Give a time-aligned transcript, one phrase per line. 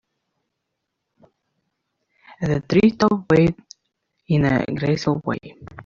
[2.41, 3.61] The tree top waved
[4.29, 5.37] in a graceful way.